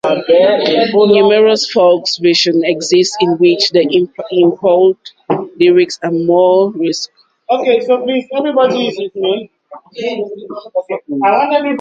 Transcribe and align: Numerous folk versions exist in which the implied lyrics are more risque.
Numerous 1.05 1.69
folk 1.71 2.05
versions 2.19 2.63
exist 2.65 3.15
in 3.21 3.33
which 3.37 3.69
the 3.69 3.85
implied 4.01 4.97
lyrics 5.59 5.99
are 6.01 6.09
more 6.09 6.71
risque. 6.71 7.11